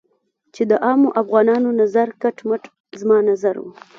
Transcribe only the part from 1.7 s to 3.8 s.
نظر کټ مټ زما نظر و.